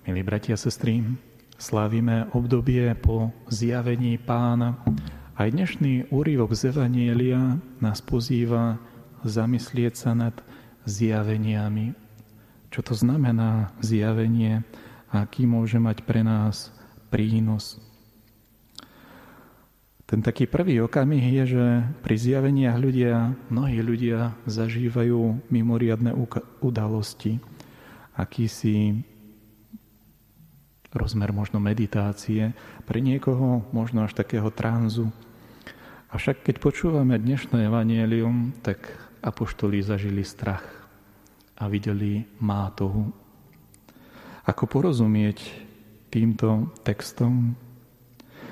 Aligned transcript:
Milí 0.00 0.24
bratia 0.24 0.56
a 0.56 0.60
sestry, 0.60 1.04
slávime 1.60 2.24
obdobie 2.32 2.88
po 3.04 3.36
zjavení 3.52 4.16
pána. 4.16 4.80
Aj 5.36 5.44
dnešný 5.44 6.08
úrivok 6.08 6.56
z 6.56 6.72
Evanielia 6.72 7.60
nás 7.84 8.00
pozýva 8.00 8.80
zamyslieť 9.28 9.92
sa 9.92 10.16
nad 10.16 10.32
zjaveniami. 10.88 11.92
Čo 12.72 12.80
to 12.80 12.94
znamená 12.96 13.76
zjavenie 13.84 14.64
a 15.12 15.28
aký 15.28 15.44
môže 15.44 15.76
mať 15.76 16.00
pre 16.08 16.24
nás 16.24 16.72
prínos. 17.12 17.76
Ten 20.08 20.24
taký 20.24 20.48
prvý 20.48 20.80
okamih 20.80 21.44
je, 21.44 21.60
že 21.60 21.64
pri 22.00 22.16
zjaveniach 22.16 22.80
ľudia, 22.80 23.36
mnohí 23.52 23.84
ľudia 23.84 24.32
zažívajú 24.48 25.44
mimoriadne 25.52 26.16
udalosti, 26.64 27.36
akýsi 28.16 29.09
rozmer 30.90 31.30
možno 31.30 31.62
meditácie, 31.62 32.50
pre 32.82 32.98
niekoho 32.98 33.62
možno 33.70 34.02
až 34.02 34.18
takého 34.18 34.50
tranzu. 34.50 35.10
Avšak 36.10 36.42
keď 36.42 36.56
počúvame 36.58 37.14
dnešné 37.22 37.70
evanielium, 37.70 38.50
tak 38.66 38.90
apoštoli 39.22 39.78
zažili 39.78 40.26
strach 40.26 40.66
a 41.54 41.70
videli 41.70 42.26
mátohu. 42.42 43.14
Ako 44.48 44.66
porozumieť 44.66 45.38
týmto 46.10 46.74
textom? 46.82 47.54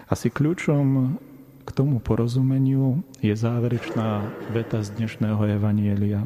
Asi 0.06 0.30
kľúčom 0.30 1.18
k 1.66 1.70
tomu 1.74 1.98
porozumeniu 1.98 3.02
je 3.18 3.34
záverečná 3.34 4.24
veta 4.54 4.78
z 4.80 4.94
dnešného 4.94 5.58
evanielia. 5.58 6.24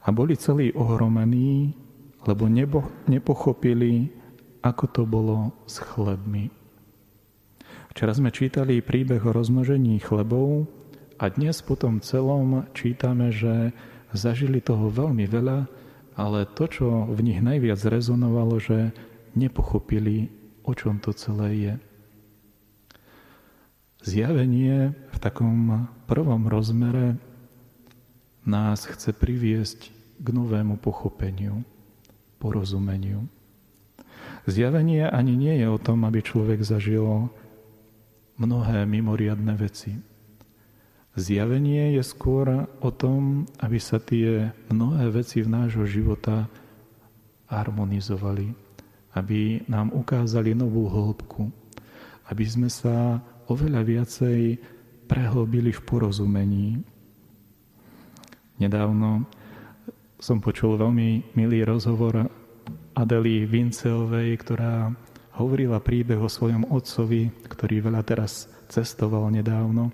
A 0.00 0.08
boli 0.08 0.34
celí 0.40 0.72
ohromení, 0.72 1.76
lebo 2.24 2.48
nebo, 2.48 2.88
nepochopili, 3.04 4.19
ako 4.60 4.84
to 4.92 5.02
bolo 5.08 5.56
s 5.64 5.80
chlebmi. 5.80 6.52
Včera 7.90 8.12
sme 8.14 8.30
čítali 8.30 8.84
príbeh 8.84 9.20
o 9.24 9.34
rozmnožení 9.34 9.98
chlebov 9.98 10.68
a 11.18 11.28
dnes 11.32 11.58
po 11.64 11.74
tom 11.74 11.98
celom 11.98 12.68
čítame, 12.76 13.34
že 13.34 13.74
zažili 14.14 14.62
toho 14.62 14.92
veľmi 14.92 15.26
veľa, 15.26 15.66
ale 16.14 16.46
to, 16.54 16.64
čo 16.70 16.86
v 17.08 17.20
nich 17.24 17.40
najviac 17.40 17.80
rezonovalo, 17.82 18.60
že 18.60 18.94
nepochopili, 19.34 20.30
o 20.62 20.72
čom 20.76 21.00
to 21.00 21.10
celé 21.16 21.50
je. 21.56 21.74
Zjavenie 24.00 24.96
v 24.96 25.18
takom 25.20 25.88
prvom 26.08 26.48
rozmere 26.48 27.20
nás 28.48 28.88
chce 28.88 29.12
priviesť 29.12 29.92
k 30.20 30.26
novému 30.32 30.80
pochopeniu, 30.80 31.60
porozumeniu. 32.40 33.28
Zjavenie 34.48 35.04
ani 35.04 35.36
nie 35.36 35.60
je 35.60 35.68
o 35.68 35.76
tom, 35.76 36.08
aby 36.08 36.24
človek 36.24 36.64
zažil 36.64 37.28
mnohé 38.40 38.88
mimoriadne 38.88 39.52
veci. 39.52 39.92
Zjavenie 41.12 42.00
je 42.00 42.02
skôr 42.06 42.64
o 42.80 42.90
tom, 42.94 43.44
aby 43.60 43.76
sa 43.76 44.00
tie 44.00 44.48
mnohé 44.72 45.12
veci 45.12 45.44
v 45.44 45.52
nášho 45.52 45.84
života 45.84 46.48
harmonizovali, 47.50 48.54
aby 49.18 49.66
nám 49.68 49.92
ukázali 49.92 50.56
novú 50.56 50.88
hĺbku, 50.88 51.50
aby 52.30 52.44
sme 52.46 52.70
sa 52.70 53.20
oveľa 53.50 53.82
viacej 53.82 54.56
prehlbili 55.10 55.74
v 55.74 55.80
porozumení. 55.82 56.68
Nedávno 58.62 59.26
som 60.22 60.38
počul 60.38 60.78
veľmi 60.78 61.34
milý 61.34 61.66
rozhovor 61.66 62.39
Adely 63.00 63.48
Vinceovej, 63.48 64.36
ktorá 64.44 64.92
hovorila 65.40 65.80
príbeh 65.80 66.20
o 66.20 66.28
svojom 66.28 66.68
otcovi, 66.68 67.32
ktorý 67.48 67.88
veľa 67.88 68.04
teraz 68.04 68.44
cestoval 68.68 69.32
nedávno. 69.32 69.88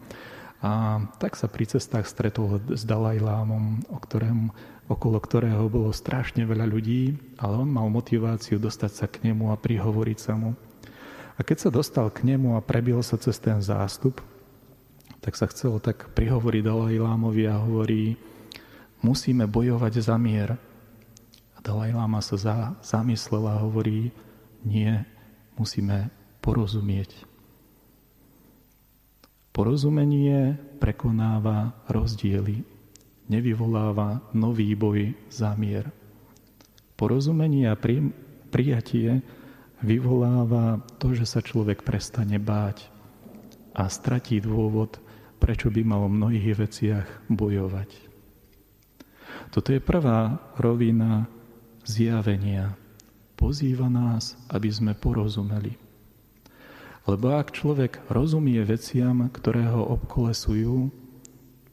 A 0.58 0.98
tak 1.22 1.38
sa 1.38 1.46
pri 1.46 1.70
cestách 1.70 2.10
stretol 2.10 2.58
s 2.74 2.82
Dalajlámom, 2.82 3.86
o 3.86 3.98
ktorém, 4.02 4.50
okolo 4.90 5.22
ktorého 5.22 5.70
bolo 5.70 5.94
strašne 5.94 6.42
veľa 6.42 6.66
ľudí, 6.66 7.14
ale 7.38 7.62
on 7.62 7.70
mal 7.70 7.86
motiváciu 7.86 8.58
dostať 8.58 8.90
sa 8.90 9.06
k 9.06 9.30
nemu 9.30 9.54
a 9.54 9.60
prihovoriť 9.60 10.18
sa 10.18 10.34
mu. 10.34 10.58
A 11.38 11.46
keď 11.46 11.68
sa 11.68 11.70
dostal 11.70 12.10
k 12.10 12.26
nemu 12.26 12.58
a 12.58 12.64
prebil 12.64 12.98
sa 13.06 13.14
cez 13.14 13.38
ten 13.38 13.62
zástup, 13.62 14.18
tak 15.22 15.38
sa 15.38 15.46
chcel 15.46 15.78
tak 15.78 16.10
prihovoriť 16.10 16.62
Dalajlámovi 16.64 17.44
a 17.46 17.62
hovorí, 17.62 18.18
musíme 19.04 19.46
bojovať 19.46 20.02
za 20.02 20.18
mier, 20.18 20.58
Dalaj 21.66 21.90
Lama 21.98 22.22
sa 22.22 22.38
za, 22.38 22.56
zamyslel 22.78 23.42
a 23.50 23.58
hovorí, 23.58 24.14
nie, 24.62 25.02
musíme 25.58 26.14
porozumieť. 26.38 27.26
Porozumenie 29.50 30.54
prekonáva 30.78 31.74
rozdiely, 31.90 32.62
nevyvoláva 33.26 34.22
nový 34.30 34.78
boj 34.78 35.10
za 35.26 35.58
mier. 35.58 35.90
Porozumenie 36.94 37.66
a 37.66 37.74
pri, 37.74 38.14
prijatie 38.54 39.18
vyvoláva 39.82 40.78
to, 41.02 41.18
že 41.18 41.26
sa 41.26 41.42
človek 41.42 41.82
prestane 41.82 42.38
báť 42.38 42.86
a 43.74 43.90
stratí 43.90 44.38
dôvod, 44.38 45.02
prečo 45.42 45.66
by 45.66 45.82
mal 45.82 46.06
v 46.06 46.14
mnohých 46.14 46.54
veciach 46.62 47.08
bojovať. 47.26 47.90
Toto 49.50 49.74
je 49.74 49.82
prvá 49.82 50.38
rovina 50.62 51.26
zjavenia. 51.86 52.74
Pozýva 53.38 53.86
nás, 53.86 54.34
aby 54.50 54.68
sme 54.68 54.92
porozumeli. 54.92 55.78
Lebo 57.06 57.38
ak 57.38 57.54
človek 57.54 58.02
rozumie 58.10 58.58
veciam, 58.66 59.30
ktoré 59.30 59.70
ho 59.70 59.94
obkolesujú, 59.94 60.90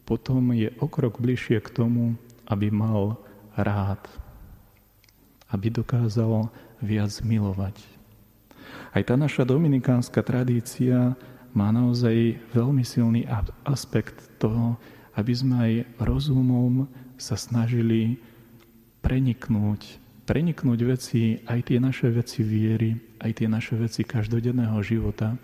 potom 0.05 0.53
je 0.53 0.69
okrok 0.77 1.17
bližšie 1.17 1.57
k 1.57 1.73
tomu, 1.73 2.13
aby 2.45 2.69
mal 2.69 3.17
rád, 3.57 4.05
aby 5.49 5.73
dokázal 5.73 6.53
viac 6.83 7.13
milovať. 7.25 7.81
Aj 8.93 9.01
tá 9.01 9.17
naša 9.17 9.41
dominikánska 9.41 10.21
tradícia 10.21 11.17
má 11.49 11.73
naozaj 11.73 12.37
veľmi 12.53 12.85
silný 12.85 13.25
aspekt 13.65 14.21
toho, 14.37 14.77
aby 15.17 15.33
sme 15.33 15.55
aj 15.57 15.73
rozumom 15.97 16.85
sa 17.17 17.33
snažili 17.33 18.21
preniknúť 19.01 20.02
preniknúť 20.23 20.79
veci, 20.87 21.39
aj 21.43 21.71
tie 21.71 21.77
naše 21.83 22.07
veci 22.07 22.41
viery, 22.43 22.95
aj 23.19 23.31
tie 23.43 23.47
naše 23.51 23.75
veci 23.75 24.07
každodenného 24.07 24.79
života, 24.79 25.35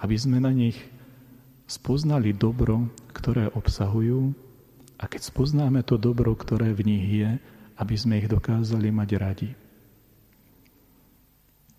aby 0.00 0.16
sme 0.16 0.40
na 0.40 0.52
nich 0.52 0.76
spoznali 1.64 2.36
dobro, 2.36 2.88
ktoré 3.16 3.48
obsahujú 3.52 4.32
a 5.00 5.08
keď 5.08 5.32
spoznáme 5.32 5.80
to 5.80 5.96
dobro, 5.96 6.36
ktoré 6.36 6.76
v 6.76 6.82
nich 6.84 7.06
je, 7.24 7.30
aby 7.80 7.94
sme 7.96 8.20
ich 8.20 8.28
dokázali 8.28 8.92
mať 8.92 9.10
radi. 9.16 9.50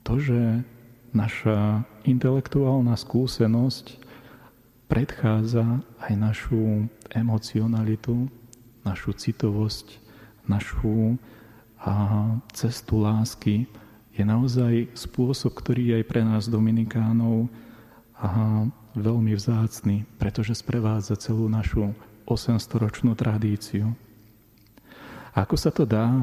To, 0.02 0.18
že 0.18 0.66
naša 1.14 1.86
intelektuálna 2.10 2.98
skúsenosť 2.98 4.02
predchádza 4.90 5.86
aj 6.02 6.14
našu 6.18 6.90
emocionalitu, 7.14 8.26
našu 8.82 9.14
citovosť, 9.14 10.02
našu 10.50 11.22
a 11.82 11.94
cestu 12.54 13.02
lásky 13.02 13.66
je 14.14 14.22
naozaj 14.22 14.94
spôsob, 14.94 15.58
ktorý 15.58 15.82
je 15.82 15.96
aj 16.02 16.06
pre 16.06 16.22
nás 16.22 16.46
Dominikánov 16.46 17.50
a 18.22 18.30
veľmi 18.94 19.34
vzácný, 19.34 20.06
pretože 20.22 20.54
sprevádza 20.62 21.18
celú 21.18 21.50
našu 21.50 21.96
800-ročnú 22.30 23.18
tradíciu. 23.18 23.98
A 25.34 25.48
ako 25.48 25.56
sa 25.58 25.72
to 25.74 25.88
dá? 25.88 26.22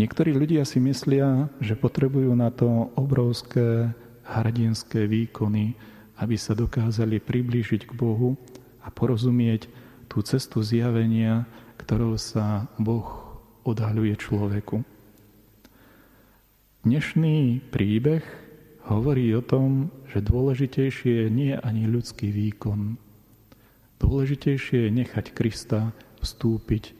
Niektorí 0.00 0.32
ľudia 0.32 0.64
si 0.64 0.80
myslia, 0.80 1.52
že 1.60 1.76
potrebujú 1.76 2.32
na 2.32 2.48
to 2.48 2.88
obrovské 2.96 3.92
hrdinské 4.24 5.04
výkony, 5.04 5.76
aby 6.16 6.38
sa 6.38 6.56
dokázali 6.56 7.20
priblížiť 7.20 7.84
k 7.84 7.92
Bohu 7.92 8.38
a 8.80 8.88
porozumieť 8.88 9.68
tú 10.08 10.24
cestu 10.24 10.64
zjavenia, 10.64 11.44
ktorou 11.76 12.16
sa 12.16 12.70
Boh 12.78 13.21
odhaľuje 13.62 14.14
človeku. 14.18 14.82
Dnešný 16.82 17.62
príbeh 17.70 18.26
hovorí 18.90 19.30
o 19.38 19.42
tom, 19.42 19.94
že 20.10 20.18
dôležitejšie 20.18 21.30
nie 21.30 21.54
je 21.54 21.62
ani 21.62 21.86
ľudský 21.86 22.34
výkon. 22.34 22.98
Dôležitejšie 24.02 24.90
je 24.90 24.90
nechať 24.90 25.30
Krista 25.30 25.94
vstúpiť 26.18 26.90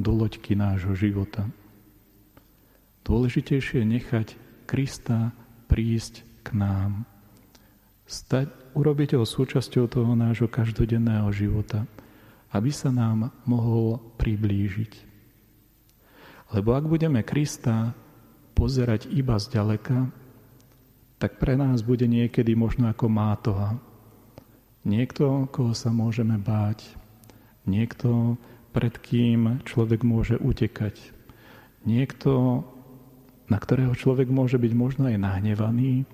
do 0.00 0.16
loďky 0.16 0.56
nášho 0.56 0.96
života. 0.96 1.44
Dôležitejšie 3.04 3.84
je 3.84 3.88
nechať 3.88 4.28
Krista 4.64 5.36
prísť 5.68 6.24
k 6.44 6.48
nám. 6.56 7.04
Stať, 8.08 8.48
urobiť 8.72 9.20
ho 9.20 9.28
súčasťou 9.28 9.84
toho 9.92 10.16
nášho 10.16 10.48
každodenného 10.48 11.28
života, 11.36 11.84
aby 12.56 12.72
sa 12.72 12.88
nám 12.88 13.28
mohol 13.44 14.00
priblížiť. 14.16 15.07
Lebo 16.48 16.72
ak 16.72 16.84
budeme 16.88 17.20
Krista 17.20 17.92
pozerať 18.56 19.06
iba 19.12 19.36
zďaleka, 19.36 20.08
tak 21.18 21.36
pre 21.42 21.58
nás 21.58 21.82
bude 21.82 22.06
niekedy 22.06 22.54
možno 22.54 22.88
ako 22.88 23.06
mátoha. 23.10 23.76
Niekto, 24.86 25.50
koho 25.50 25.74
sa 25.74 25.90
môžeme 25.92 26.38
báť. 26.38 26.86
Niekto, 27.68 28.40
pred 28.72 28.94
kým 28.96 29.60
človek 29.66 30.06
môže 30.06 30.38
utekať. 30.38 30.96
Niekto, 31.84 32.64
na 33.50 33.58
ktorého 33.58 33.92
človek 33.92 34.30
môže 34.30 34.56
byť 34.56 34.72
možno 34.72 35.10
aj 35.10 35.18
nahnevaný, 35.18 36.06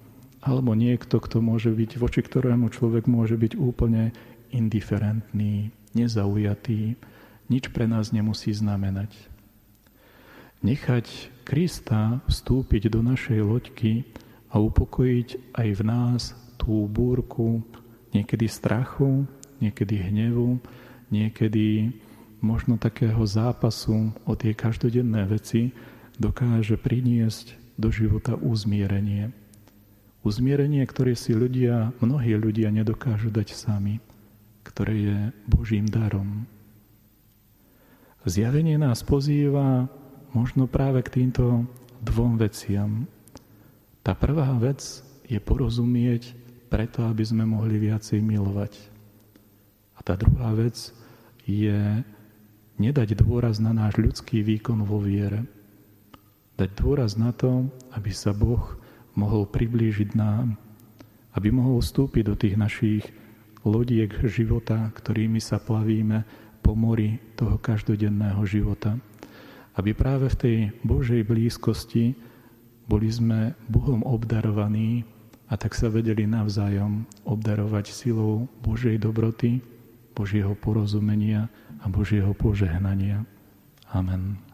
alebo 0.45 0.77
niekto, 0.77 1.21
kto 1.21 1.41
môže 1.41 1.73
byť, 1.73 1.97
voči 2.01 2.21
ktorému 2.21 2.69
človek 2.73 3.09
môže 3.09 3.37
byť 3.39 3.57
úplne 3.57 4.13
indiferentný, 4.53 5.73
nezaujatý, 5.97 6.97
nič 7.49 7.65
pre 7.71 7.85
nás 7.89 8.13
nemusí 8.13 8.53
znamenať. 8.53 9.34
Nechať 10.65 11.29
Krista 11.45 12.25
vstúpiť 12.25 12.89
do 12.89 13.05
našej 13.05 13.37
loďky 13.45 14.09
a 14.49 14.57
upokojiť 14.65 15.53
aj 15.53 15.69
v 15.77 15.83
nás 15.85 16.33
tú 16.57 16.89
búrku 16.89 17.61
niekedy 18.17 18.49
strachu, 18.49 19.29
niekedy 19.61 20.09
hnevu, 20.09 20.57
niekedy 21.13 21.93
možno 22.41 22.81
takého 22.81 23.21
zápasu 23.29 24.09
o 24.25 24.33
tie 24.33 24.57
každodenné 24.57 25.29
veci 25.29 25.69
dokáže 26.17 26.81
priniesť 26.81 27.77
do 27.77 27.93
života 27.93 28.33
uzmierenie. 28.33 29.37
Uzmierenie, 30.25 30.81
ktoré 30.89 31.13
si 31.13 31.37
ľudia, 31.37 31.93
mnohí 32.01 32.41
ľudia 32.41 32.73
nedokážu 32.73 33.29
dať 33.29 33.53
sami, 33.53 34.01
ktoré 34.65 34.95
je 34.97 35.19
Božím 35.45 35.85
darom. 35.85 36.49
Zjavenie 38.25 38.81
nás 38.81 39.05
pozýva 39.05 39.93
možno 40.35 40.67
práve 40.67 41.01
k 41.07 41.23
týmto 41.23 41.65
dvom 42.03 42.37
veciam. 42.37 43.07
Tá 44.05 44.13
prvá 44.13 44.51
vec 44.61 44.83
je 45.25 45.41
porozumieť 45.41 46.37
preto, 46.69 47.07
aby 47.07 47.23
sme 47.25 47.47
mohli 47.47 47.79
viacej 47.79 48.21
milovať. 48.21 48.77
A 49.95 50.03
tá 50.03 50.19
druhá 50.19 50.53
vec 50.53 50.93
je 51.47 52.03
nedať 52.77 53.15
dôraz 53.15 53.63
na 53.63 53.71
náš 53.71 53.97
ľudský 53.97 54.43
výkon 54.43 54.83
vo 54.83 54.99
viere. 54.99 55.47
Dať 56.59 56.71
dôraz 56.75 57.15
na 57.15 57.31
to, 57.31 57.71
aby 57.95 58.11
sa 58.11 58.35
Boh 58.35 58.77
mohol 59.15 59.47
priblížiť 59.47 60.19
nám, 60.19 60.59
aby 61.35 61.55
mohol 61.55 61.79
vstúpiť 61.79 62.23
do 62.27 62.35
tých 62.35 62.59
našich 62.59 63.03
lodiek 63.63 64.11
života, 64.27 64.91
ktorými 64.93 65.39
sa 65.39 65.63
plavíme 65.63 66.27
po 66.61 66.75
mori 66.75 67.23
toho 67.39 67.57
každodenného 67.59 68.43
života. 68.45 68.99
Aby 69.75 69.91
práve 69.95 70.31
v 70.31 70.39
tej 70.39 70.57
Božej 70.87 71.27
blízkosti 71.27 72.15
boli 72.87 73.11
sme 73.11 73.59
Bohom 73.67 74.07
obdarovaní 74.07 75.03
a 75.51 75.59
tak 75.59 75.75
sa 75.75 75.91
vedeli 75.91 76.25
navzájom 76.25 77.05
obdarovať 77.27 77.91
silou 77.91 78.47
Božej 78.63 79.03
dobroty, 79.03 79.61
Božieho 80.15 80.55
porozumenia 80.55 81.51
a 81.83 81.91
Božieho 81.91 82.31
požehnania. 82.33 83.27
Amen. 83.91 84.54